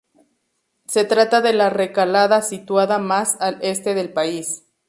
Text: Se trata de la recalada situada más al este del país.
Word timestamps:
Se 0.87 1.05
trata 1.05 1.41
de 1.41 1.53
la 1.53 1.69
recalada 1.69 2.41
situada 2.41 2.97
más 2.97 3.37
al 3.39 3.59
este 3.61 3.93
del 3.93 4.11
país. 4.11 4.63